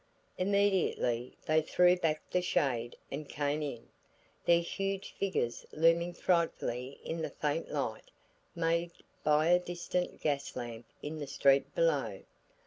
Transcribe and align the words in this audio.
Immediately 0.35 1.37
they 1.45 1.61
threw 1.61 1.95
back 1.95 2.27
the 2.31 2.41
shade 2.41 2.95
and 3.11 3.29
came 3.29 3.61
in, 3.61 3.87
their 4.45 4.59
huge 4.61 5.13
figures 5.13 5.63
looming 5.71 6.11
frightfully 6.13 6.99
in 7.03 7.21
the 7.21 7.29
faint 7.29 7.69
light 7.69 8.09
made 8.55 8.89
by 9.23 9.49
a 9.49 9.59
distant 9.59 10.19
gas 10.19 10.55
lamp 10.55 10.85
in 11.03 11.19
the 11.19 11.27
street 11.27 11.75
below. 11.75 12.21